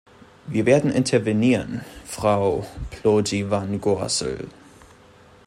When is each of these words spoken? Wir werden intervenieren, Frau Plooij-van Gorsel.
Wir 0.47 0.65
werden 0.65 0.89
intervenieren, 0.89 1.81
Frau 2.07 2.65
Plooij-van 2.89 3.79
Gorsel. 3.79 4.49